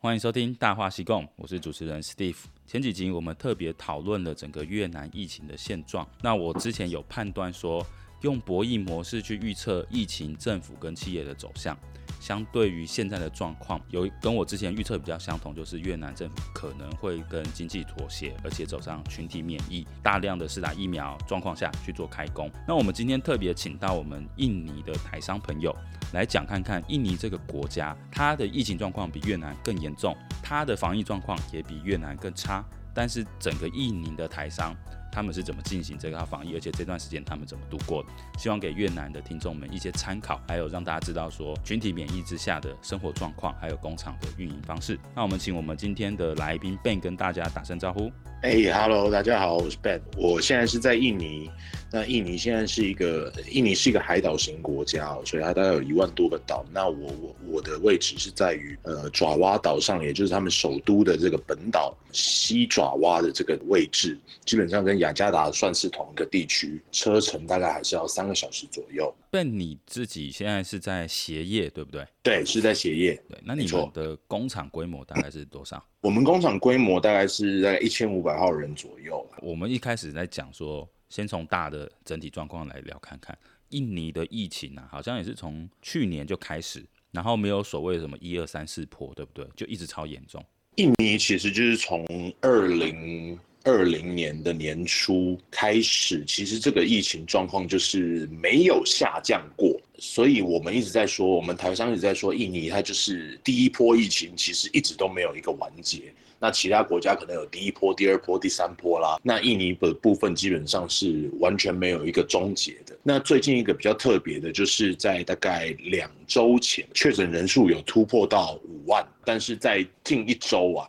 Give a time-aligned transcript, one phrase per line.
[0.00, 2.36] 欢迎收听大话西贡，我是主持人 Steve。
[2.68, 6.08] 前几集我们特别讨论了整个越南疫情的现状。
[6.22, 7.84] 那我之前有判断说，
[8.20, 11.76] 用博弈模式去预测疫情、政府跟企业的走向。
[12.20, 22.50] 相对于现在的状况，有跟我之前预测比较相同，就是越南政府可能会跟经济妥协，而且走上群体免疫，大量的施打疫苗状况下去做开工。
[22.66, 25.74] 那我们今天特别请到我们印尼的台商朋友
[26.12, 34.74] 来讲看看，印尼这个国家它的疫情状况比越南更严重，它的防疫状况也比越南更差，但是整个印尼的台商。
[35.10, 38.08] 他们是怎么进行这个防疫，而且这段时间他们怎么度过的？
[38.38, 44.98] 希望给越南的听众们一些参考，还有让大家知道说群体免疫之下的生活状况，还有工厂的运营方式。
[45.14, 48.10] 那我们请我们今天的来宾 Ben 跟大家打声招呼。
[48.42, 51.50] 哎、hey，Hello，大家好，我是 Ben，我现在是在印尼。
[51.90, 56.64] 那印尼现在是一个，印尼是一个海岛型国家，所以它大概有一万多个岛。
[56.70, 69.14] 那我我我的位置是在于呃爪哇岛上，也就是他们首都的这个本岛西爪哇的这个位置，基本上跟雅加达算是同一个地区，车程大概还是要三个小时左右。
[69.30, 72.06] Ben，你自己现在是在鞋业对不对？
[72.22, 73.14] 对，是在鞋业。
[73.28, 75.82] 对，那你们的工厂规模大概是多少？
[76.02, 79.26] 我们工厂规模大概是大概一千五百号人左右。
[79.40, 80.88] 我们一开始在讲说。
[81.08, 83.34] 先从大的整体状况来聊看看，
[83.70, 89.42] 印尼的疫情啊，好像也是从去年就开始，然后没有所谓什么一二三四波，对不对？
[89.56, 90.44] 就一直超严重。
[90.74, 92.04] 印尼其实就是从
[92.42, 106.04] 二零二零年的年初开始，其实这个疫情状况就是没有下降过，所以我们一直在说，我们台商一直在说，印尼它就是第一波疫情，其实一直都没有一个完结。
[106.40, 109.18] 那其他国家可能有第一波、第二波、第三波啦。
[109.22, 112.96] 那印尼的部分基本上是完全没有一个终结的。
[113.02, 120.88] 那最近一个比较特别的，就是在大概两周前，确诊人数有突破到五万，但是在近一周啊，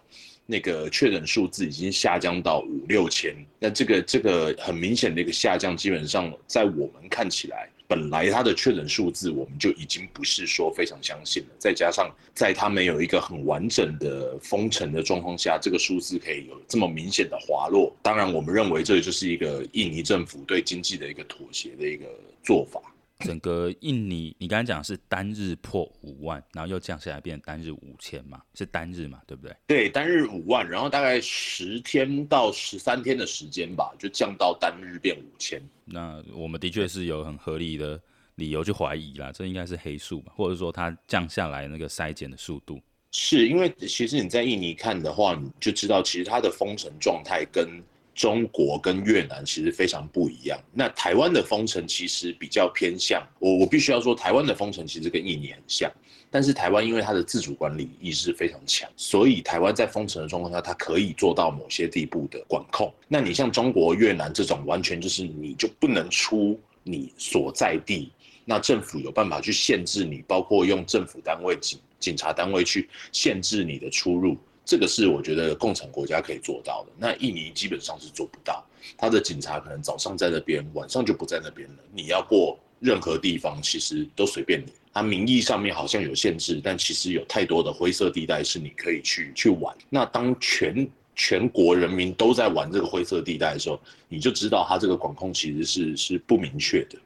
[0.52, 3.36] 那个确诊数字已经下降到五六千。
[3.60, 7.70] 那这个这个很明显的一个下降，基本上在我们看起来。
[7.88, 17.92] 本来它的确诊数字我们就已经不是说非常相信了，再加上在它没有一个很完整的封城的状况下，这个数字可以有这么明显的滑落。
[18.04, 22.06] 当然，我们认为这就是一个印尼政府对经济的一个妥协的一个
[22.44, 22.80] 做法。
[23.20, 28.42] 整个印尼，你刚才讲是单日破五万，然后又降下来变成单日五千嘛？
[28.54, 29.22] 是单日嘛？
[29.28, 29.56] 对不对？
[29.68, 35.62] 对，单日五万，然后大概十天到十三天的时间吧，就降到单日变五千。
[35.84, 38.00] 那我们的确是有很合理的
[38.36, 42.80] 理由去怀疑啦，这应该是黑数吧，或者说它降下来那个筛检的速度。
[43.12, 47.68] 是因为其实你在印尼看的话，你就知道其实它的封城状态跟。
[48.14, 50.60] 中国跟越南其实非常不一样。
[50.74, 55.92] 那台湾的封城其实比较偏向我，我必须要说，台湾的封城其实跟印尼很像。
[56.32, 62.94] 但是台湾因为它的自主管理意识非常强，所以台湾在封城的状况下，它可以做到某些地步的管控。
[63.08, 68.12] 那你像中国、越南这种，完全就是你就不能出你所在地，
[68.46, 74.38] 那政府有办法去限制你，包括用政府单位、警警察单位去限制你的出入。
[74.70, 78.64] 这个是我觉得共产国家可以做到的，那印尼基本上是做不到。
[78.96, 81.76] 他的警察可能早上在那边，晚上就不在那边了。
[81.92, 84.72] 你要过任何地方，其实都随便你。
[84.94, 89.76] 他名义上面好像有限制，但其实有太多的灰色地带是你可以去去玩。
[89.90, 97.00] 那当全全国人民都在玩这个灰色地带的时候，你就知道他这个管控其实是是不明确的。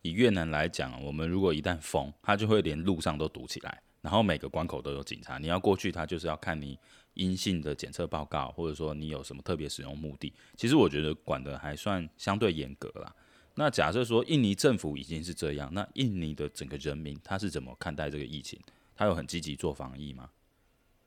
[0.00, 6.78] 以越南来讲，我们如果一旦封，他就会连路上都堵起来，然后每个关口都有警察，你要过去，他就是要看你。
[7.14, 13.14] 阴性的检测报告，或者说你有什么特别使用目的，其实我觉得管的还算相对严格啦。
[13.54, 18.58] 那假设说印尼政府已经是这样，那印尼的整个人民他是怎么看待这个疫情？
[18.94, 20.30] 他有很积极做防疫吗？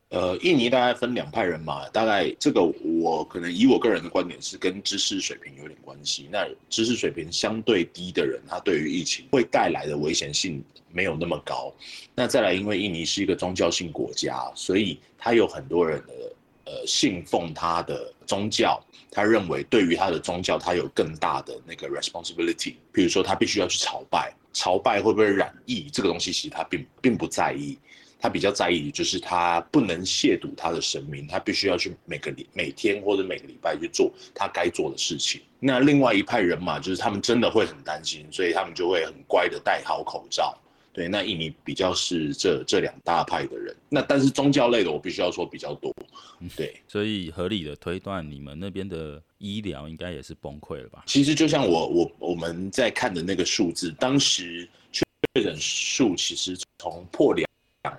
[0.09, 2.61] 呃，印尼大概分两派人嘛，大概这个
[3.01, 6.29] 我可能以我个人的观点是跟知识水平有点关系。
[6.31, 11.73] 那知识水平相对低的人，他对于疫情会带来的危险性没有那么高。
[12.13, 16.13] 那再来，因为印尼是一个宗教性国家，所以他有很多人的
[16.65, 18.79] 呃信奉他的宗教，
[19.09, 22.75] 他认为对于他的宗教，他有更大的那个 responsibility。
[22.93, 27.77] 比如说，他必须要去朝拜，朝拜会不会染疫，这个东西其实他并并不在意。
[28.19, 35.41] 他比较在意，就是他不能亵渎他的神明，他必须要去每个礼每天或者每个礼拜去做他该做的事情。
[35.59, 40.57] 那另外一派人马，就是他们真的会很担心，所以他们就会很乖的戴好口罩。
[40.91, 43.75] 对，那印尼比较是这这两大派的人。
[43.89, 45.93] 那但是宗教类的，我必须要说比较多。
[46.55, 51.03] 对，嗯，所以合理的推断，你们那边的医疗应该也是崩溃了吧？
[51.05, 55.03] 其实就像我我我们在看的那个数字，当时确
[55.43, 57.44] 诊数其实从破两。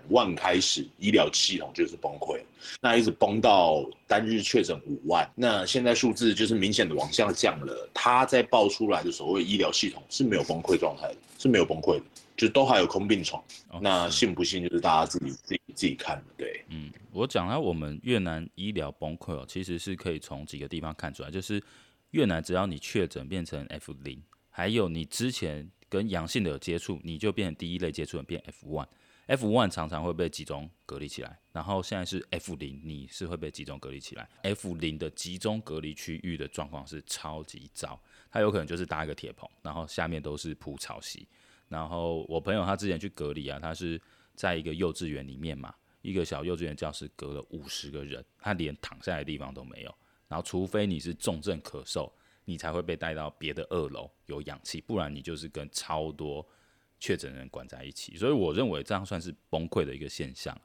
[0.08, 2.40] 万开始，医疗系统就是崩溃，
[2.80, 7.88] 那一直崩到单日确诊五万，那现在数字就是明显的往下降了。
[7.92, 12.04] 它在爆出来的所谓医疗系统是没有崩溃状态的，是没有崩溃的，
[12.36, 13.42] 就都还有空病床。
[13.70, 16.22] 哦、那信不信就是大家自己自己自己看。
[16.36, 21.62] 对，嗯，我讲到我们越南医疗崩溃哦，其实是可以从几个地方看出来，就是
[22.10, 28.86] 越南只要你确诊变成 F 零，还有你之前跟阳性的有接触，你就变成第一类接触人变 F one。
[29.26, 34.28] F one 常常会被集中隔离起来，然后现在是 F 零，你是会被集中隔离起来。
[34.42, 38.00] F 零的集中隔离区域的状况是超级糟，
[38.30, 41.26] 它有可能就是搭一个铁棚，然后下面都是铺草席。
[41.68, 44.00] 然后我朋友他之前去隔离啊，他是
[44.36, 49.92] 在一个幼稚园里面嘛，一个小幼稚园教室隔了五十个人，他连躺下来的地方都没有。
[50.28, 52.08] 然后除非你是重症咳嗽，
[52.44, 56.48] 你才会被带到别的二楼有氧气，不然你就是跟超多。
[56.98, 60.56] 确诊人管在一起，所以我认为这样算是崩溃的一个现象。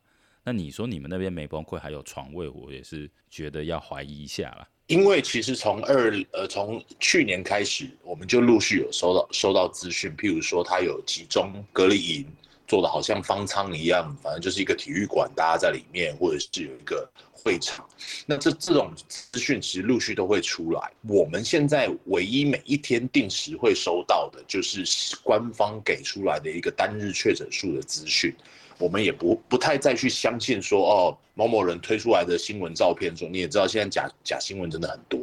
[0.44, 4.68] 那你说你们那边没崩溃，还有床位，我也是觉得要怀疑一下啦。
[4.88, 12.26] 因为其实从二呃从去年开始，我们就陆续有收到收到资讯，譬如说他有集中隔离营。
[12.72, 17.86] 做的好像方舱一样，反正就是一个体育馆，大家在里面，或者是有一个会场。
[18.26, 20.90] 那这这种资讯其实陆续都会出来。
[21.06, 24.86] 我们现在唯一每一天定时会收到的，就是
[25.22, 28.34] 官方给出来的一个单日确诊数的资讯。
[28.78, 35.20] 我们也不不太再去相信说，哦，某某人推出来的新闻照片说，你也知道现在假假新闻真的很多。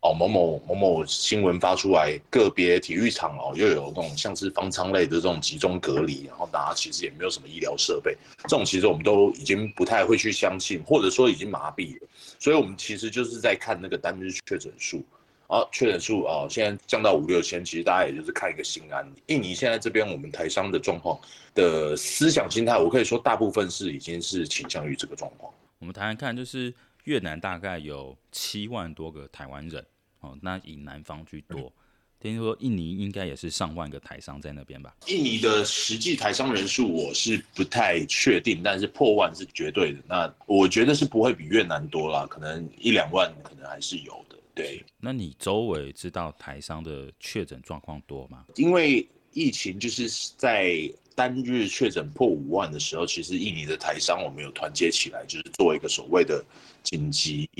[0.00, 12.06] 哦，某某某某新闻发出来，个别体育场哦，又有那种像是方舱类的这种集中隔离，然后大家其实也没有什么医疗设备，这种其实我们都已经不太会去相信，或者说已经麻痹了。
[12.38, 15.04] 所以，我们其实就是在看那个单日确诊数，
[15.48, 19.04] 啊，确诊数啊，现在降到五六千，其实大家也就是看一个心安。
[19.26, 21.18] 印尼现在这边我们台商的状况
[21.56, 25.52] 的思想心态，我可以说大部分是已经是倾向于这个状况。
[25.80, 26.72] 我们谈谈看，就是。
[27.08, 29.82] 越南大概有七万多个台湾人，
[30.20, 31.72] 哦，那以南方居多。
[32.20, 34.94] 听说印尼应该也是上万个台商在那边吧？
[35.06, 39.98] 印尼的实际台商人数我是不太确定，但是破万是绝对的。
[40.06, 44.36] 那我觉得是不会比越南多啦，可能一两万可能还是有的。
[44.54, 48.44] 对，那你周围知道台商的确诊状况多吗？
[48.56, 50.92] 因为疫情就是在。
[51.18, 56.44] 单日确诊破五万的时候，其实印尼的台商我们有团结起来，就是做一个所谓的
[56.84, 57.50] 紧急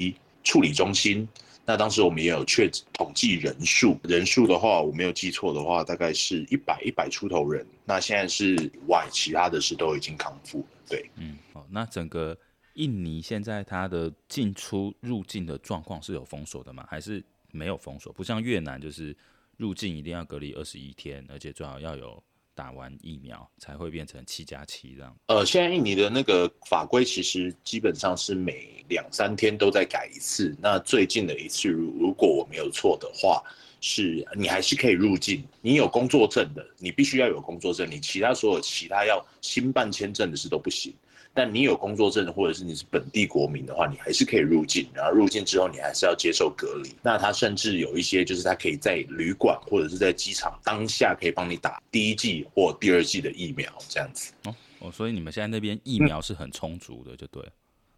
[0.45, 1.29] 处理中心。
[1.67, 7.67] 那当时我们也有确统计人数，人数的话我没有记错的话，大概是一百一百出头人。
[7.85, 10.67] 那现在是外，其他的是都已经康复了。
[10.89, 12.39] 对，嗯，哦，那整个
[12.75, 16.87] 印尼现在它的进出入境的状况是有封锁的吗？
[16.89, 17.21] 还是
[17.51, 18.13] 没有封锁？
[18.13, 19.15] 不像越南，就是
[19.57, 22.23] 入境一定要隔离二十一天，而且最好要有。
[22.59, 25.17] 打完疫苗才会变成七加七这样。
[25.27, 30.53] 呃，现在印尼的那个法规其实基本上是每两三天都在改一次。
[30.61, 33.41] 那最近的一次，如如果我没有错的话，
[33.81, 35.45] 是你还是可以入境。
[35.61, 37.89] 你有工作证的，你必须要有工作证。
[37.89, 40.93] 你其他所有其他要新办签证的事都不行。
[41.39, 44.89] 但你有工作证，或者是你是本地国民的话，你还是可以入境。
[44.93, 46.93] 然后入境之后，你还是要接受隔离。
[47.01, 54.33] 那他甚至有一些，就是他可以在旅馆或者是在机场当下可以帮你打第一剂或第二剂的疫苗，这样子。
[54.47, 57.41] 哦哦，所以你们现在那边疫苗是很充足的，就对。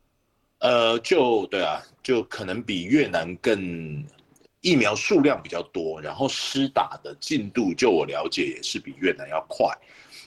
[0.61, 4.05] 呃，就对啊，就可能比越南更
[4.61, 9.67] 疫苗数量比较多，然后施打的进度，就我了解也是比越南要快。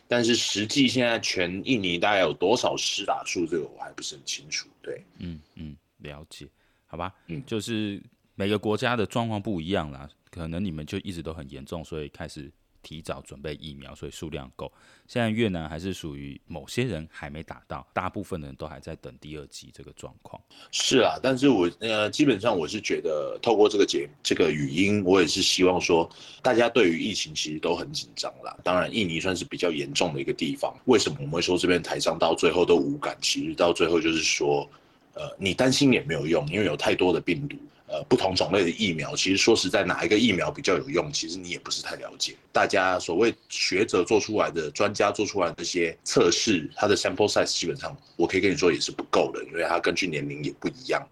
[0.08, 4.68] 但是实际现在全印尼大概有多少施打数，这个我还不是很清楚。
[4.82, 6.48] 对，嗯嗯，了解，
[6.86, 8.02] 好吧，嗯，就是
[8.36, 12.52] 每个国家的状况不一样啦，可能你们就一直都很严重，所以开始。
[12.84, 14.72] 提早准备疫苗，所以数量够。
[15.08, 20.42] 现在越南还是属于某些人还没打到，大部分人都还在等第二剂这个状况。
[20.72, 26.10] 是啊，但是我呃，基本上我是觉得，透过这个节这个语音，我也是希望说，
[26.42, 28.56] 大家对于疫情其实都很紧张啦。
[28.64, 30.76] 当然，印尼算是比较严重的一个地方。
[30.86, 33.18] 为什么我们会说这边台商到最后都无感？
[33.22, 34.70] 其实到最后就是说，
[35.14, 37.58] 呃，你担心也没有用，因为有太多的病毒。
[37.94, 42.36] 呃，不同种类的疫苗，其实说实在，哪一个疫苗比较有用，其实你也不是太了解。
[42.52, 51.08] 大家所谓学者做出来的、专家做出来的这些测试，它的 sample size 基本上，我可以跟你说也是不够的，因为它根据年龄也不一样。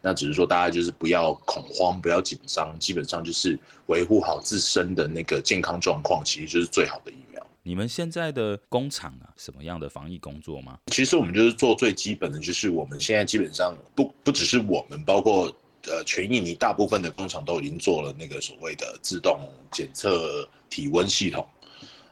[0.00, 7.40] 那只是说大家就是不要恐慌，不要紧张，基本上就是维护好自身的那个健康状况，其实就是最好的疫苗。
[7.62, 10.78] 你们现在的工厂啊，什么样的防疫工作吗？
[10.88, 15.54] 其实我们就是做最基本的，就是我们现在基本上不不只是我们，包括。
[15.86, 21.46] 呃，全印尼大部分的工厂都已经做了那个所谓的自动检测体温系统，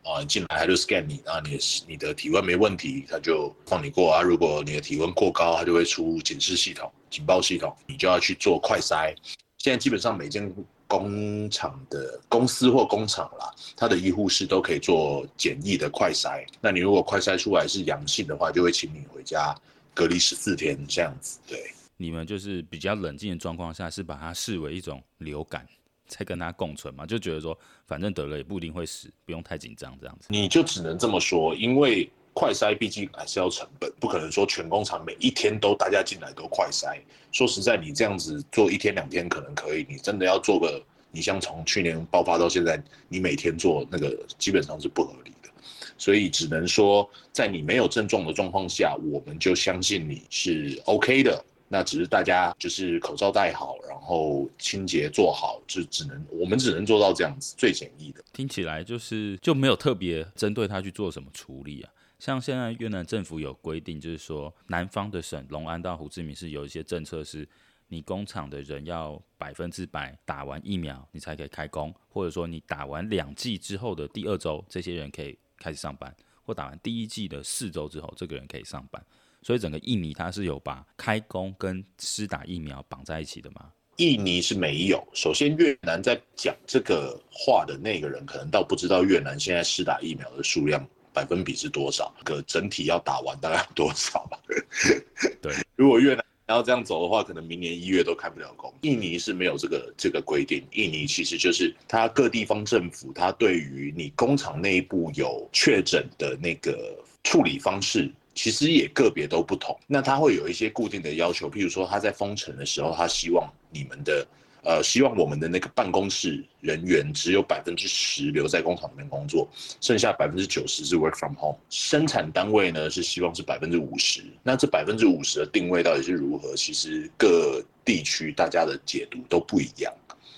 [0.05, 4.23] 啊，你进来他就 scan 你，啊，你你的体温没问题，他就放你过啊。
[4.23, 9.15] 如果你的体温过高，他就会出警示系统、警报系统，你就要去做快筛。
[9.59, 10.53] 现在基本上每间
[10.87, 16.45] 工厂的公司或工厂啦，他的医护室都可以做简易的快筛。
[16.61, 19.57] 那你如果快筛出来是阳性的话，就会请你回家
[19.95, 21.39] 隔离十四天这样子。
[21.47, 25.67] 对，你们就是比较冷静的状况下，是把它视为一种流感。
[26.09, 30.27] 才跟它共存嘛，就觉得说，反正得了也不一定会死，不用太紧张这样子。
[30.29, 37.01] 你就只能这么说，因为快筛毕竟还是要成本，不可能说全工厂每一天都大家进来都快筛。
[37.31, 45.49] 说实在，你这样子做一天两天可能可以，你真的要做个，你像从去年爆发到现在，你每天做那个基本上是不合理的。
[45.97, 51.43] 所以只能说，在你没有症状的状况下，我们就相信你是 OK 的。
[51.73, 58.23] 那只是大家就是口罩戴好，然后清洁做好，就只能我们只能做到这样子，最简易的。
[58.31, 61.91] 听起来就是就没有特别针对他去做什么处理啊。
[62.19, 67.49] 像现在越南政府有规定，就是说南方的省隆安到胡志明市有一些政策，是
[67.89, 76.15] 你工厂的人要百分之百打完疫苗，你才可以开工，或者说你打完两剂之后的第二周，这些人可以开始上班，
[76.45, 79.03] 或打完第一剂的四周之后，这个人可以上班。
[79.43, 83.71] 所以整个印尼它是有把开工跟施打疫苗绑在一起的吗？
[83.97, 85.07] 印尼是没有。
[85.13, 94.39] 首先，越南在讲这个话的那个人，可能倒不知道越南现在施打疫苗的数量百分比是多少，个整体要打完大概多少吧？
[95.43, 98.73] 对，如果越南要这样走的话，可能明年一月都开不了工。
[98.81, 100.67] 印尼是没有这个这个规定。
[100.73, 108.11] 印尼其实就是它各地方政府，它对于你工厂内部有确诊的那个处理方式。
[108.35, 114.27] 其实也个别都不同，那他会有一些固定的要求，譬如说他在封城的时候，他希望你们的，
[114.65, 119.49] 呃，希望我们的那个办公室人员只有百分之十留在工厂里面工作，
[119.81, 121.59] 剩下百分之九十是 work from home。
[121.69, 126.55] 生产单位呢是希望是百分之五十，那这百分之五十的定位到底是如何？
[126.57, 129.93] 其实各地区大家的解读都不一样。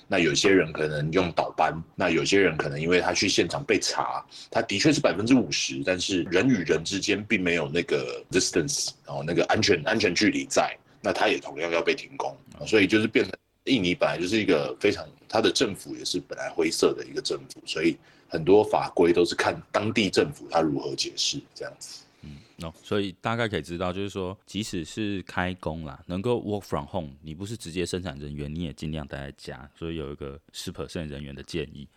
[0.06, 13.32] 那有些人可能用倒班，那有些人可能因为他去现场被查，他的确是百分之五十，但是人与人之间并没有那个 distance，然后那个安全安全距离在，那他也同样要被停工，所以就是变成
[13.64, 17.96] 印尼本来就是一个非常，他的政府也是本来灰色的一个政府，所以
[18.28, 22.03] 很多法规都是看当地政府他如何解释这样子。
[22.82, 29.68] 所以大概可以知道，就是说，即使是开工啦，能够 work from home，你不是直接生产人员，你也尽量待在家。
[29.74, 31.88] 所以有一个十 percent 人员的建议。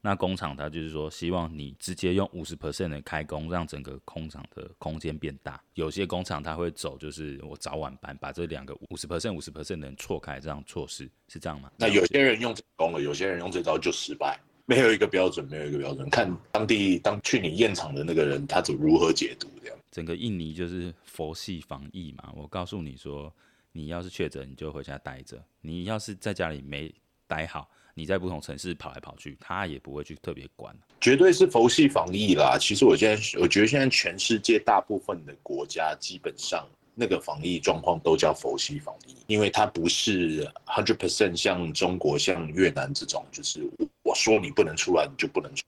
[0.00, 5.60] 那工厂它就是说，希望你直接用五十 percent 的开工，让整个工厂的空间变大。
[5.74, 11.72] 有些工厂它会走，就是我早晚班，把这两个五十 percent、五十 percent 的人错开，这样措施是这样吗？
[11.76, 14.38] 那有些人用成功了，有些人用这招就失败。
[14.68, 19.78] 没有一个标准，没有一个标准，看当地当去你验厂的那个人他怎如何解读这样。
[19.96, 23.32] 整个印尼就是佛系防疫嘛，我告诉你说，
[23.72, 26.94] 你要是确诊，你就回家待着；你要是在家里没
[27.26, 30.76] 待好，你在不同城市跑来跑去，他也不会去特别管。
[31.00, 32.58] 绝对是佛系防疫啦。
[32.60, 36.68] 其实我现在我觉得现在全世界大部分的国家基本上。
[36.98, 43.70] 那个防疫状况都叫佛系防疫，因为它不是 hundred percent 像中国、像越南这种，就是
[44.02, 45.62] 我说你不能出来，你就不能出，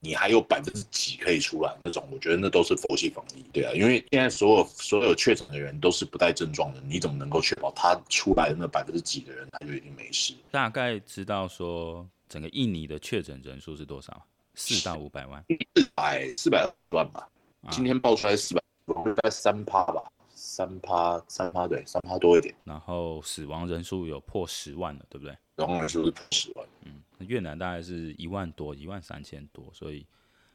[0.00, 2.06] 你还有百分之几可以出来那种。
[2.10, 10.34] 我觉得那都是佛系防疫，对啊，因为现在所有所有确诊的人都是不带症状的，你怎么能够确保他出来的那百分之几的人他就一定没事？
[10.50, 14.22] 大概知道说整个印尼的确诊人数是多少？
[14.54, 15.44] 四到五百万？
[15.76, 17.28] 四百四百万吧。
[17.70, 20.02] 今天爆出来四百，大概三趴吧。
[20.34, 22.54] 三趴，三趴，对，三趴多一点。
[22.64, 25.32] 然后死亡人数有破十万了，对不对？
[25.56, 26.66] 死亡人数是破十万。
[26.84, 30.06] 嗯，越南大概是一万多，一万三千多，所以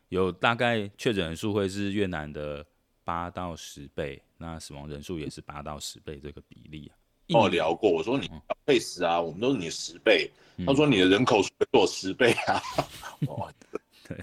[0.10, 2.65] 有大概确诊人数会是越南的
[3.03, 6.98] 八到十倍，那死亡人数也是八到十倍这个比例啊。
[7.27, 8.29] 跟我聊过，我说你
[8.63, 10.29] 倍死啊，我们都是你十倍。
[10.65, 12.62] 他说你的人口数做十倍啊。
[13.27, 13.51] 哦，
[14.07, 14.17] 对，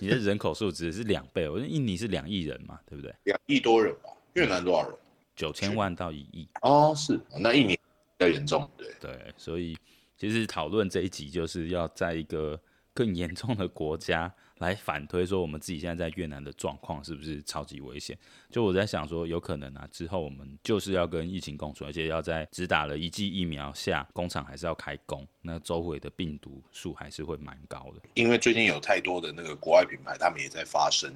[0.00, 3.14] 你的人口数只是两倍，我说印尼是两亿人嘛，对不对？
[3.24, 4.96] 两亿多人嘛，越南多少人？
[5.36, 7.80] 九千万到一亿哦，是那印尼比
[8.18, 9.78] 较严重，对对，所以
[10.18, 12.60] 其实讨论这一集就是要在一个
[12.92, 18.18] 更严重的国家来反推说，我们自己现在在越南的状况是不是超级危险？
[18.50, 28.02] 就我在想说，有可能啊，之后我们就是要跟疫情共存，而且要在只打了一剂疫苗下，工厂还是要开工，那周围的病毒数还是会蛮高的。
[28.14, 31.12] 因为最近有太多的那个国外品牌，他们也在发声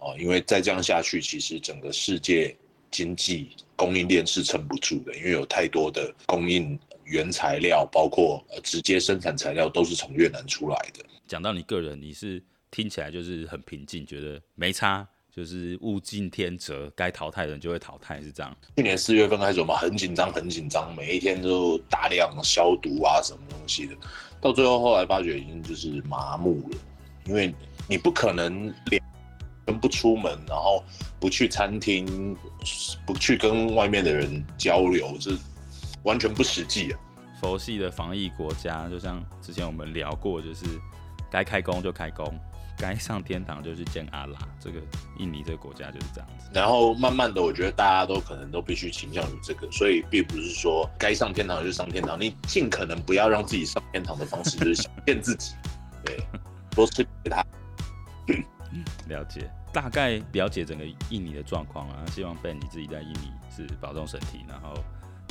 [0.00, 2.56] 哦，因为再这样下去，其实整个世界。
[2.88, 11.04] 经济供应链是撑不住的，因为有太多的供应原材料，包括呃直接生产材料都是从越南出来的。
[11.26, 18.56] 讲到你个人，你是听起来就是很平静，觉得没差，就是物竞天择，该淘汰的人就会淘汰，是这样。
[18.76, 23.94] 去年四月份开始，我们很紧张，很紧张，每一天都大量消毒啊，什么东西的，
[24.40, 26.78] 到最后后来发觉已经就是麻木了，
[27.26, 27.54] 因为
[27.88, 29.00] 你不可能连
[29.80, 30.82] 不出门，然后
[31.18, 32.36] 不去餐厅，
[33.04, 35.32] 不去跟外面的人交流，这
[36.06, 36.98] 完全不实际啊。
[37.38, 40.64] 佛系的防疫国家，就像之前我们聊过，就是
[41.30, 42.34] 该开工就开工，
[42.78, 44.38] 该上天堂就去见阿拉。
[44.58, 44.80] 这个
[45.18, 46.48] 印尼这个国家就是这样子。
[46.54, 55.54] 然后慢慢的，我觉得大家都可能都必须倾向于这个，所以并不是说该上天堂就上天堂，你尽可能不要让自己上天堂的方式就是想骗自己，
[56.04, 56.18] 对，
[56.70, 57.44] 多吃给他。
[59.08, 62.02] 了解，大概了解整个印尼的状况啊。
[62.12, 64.72] 希望 Ben 你自己在印尼是保重身体，然后。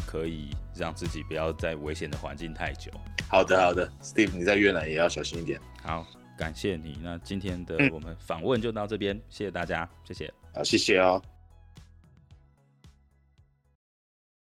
[0.06, 2.92] 可以让自己不要在危险的环境太久。
[3.28, 5.60] 好的，好的，Steve，你在越南也要小心一点。
[5.84, 6.06] 好，
[6.38, 7.00] 感谢你。
[7.02, 10.32] 那今天的我们访问就到这边，嗯、谢谢大家，谢谢。
[10.54, 11.22] 好，谢谢哦。